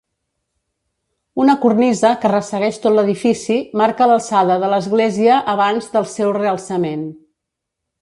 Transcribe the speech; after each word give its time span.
Una 1.43 1.55
cornisa, 1.65 2.13
que 2.23 2.31
ressegueix 2.33 2.81
tot 2.87 2.97
l'edifici, 2.97 3.59
marca 3.83 4.09
l'alçada 4.13 4.59
de 4.67 4.73
l'església 4.75 5.39
avanç 5.57 5.95
del 5.99 6.13
seu 6.19 6.37
realçament. 6.43 7.09